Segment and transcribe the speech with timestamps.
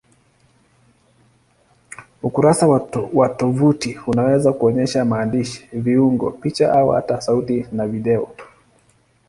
[2.23, 2.67] Ukurasa
[3.13, 8.35] wa tovuti unaweza kuonyesha maandishi, viungo, picha au hata sauti na video.